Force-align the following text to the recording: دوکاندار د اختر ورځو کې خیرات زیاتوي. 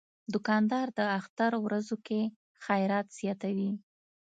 دوکاندار 0.33 0.87
د 0.97 0.99
اختر 1.19 1.51
ورځو 1.65 1.95
کې 2.07 2.21
خیرات 2.65 3.07
زیاتوي. 3.19 3.71